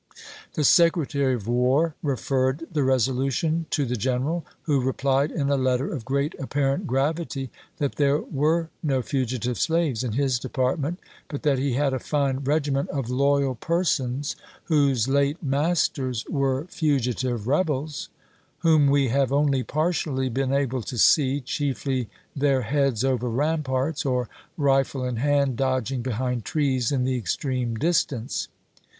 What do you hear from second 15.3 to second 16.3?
masters